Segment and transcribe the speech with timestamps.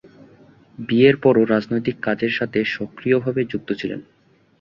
[0.77, 3.99] বিয়ের পরও রাজনৈতিক কাজের সাথে সক্রিয়ভাবে যুক্ত ছিলেন।